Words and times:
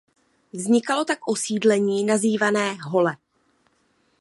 Vznikalo 0.53 1.05
tak 1.05 1.19
osídlení 1.27 2.03
nazývané 2.03 2.73
"hole". 2.81 3.17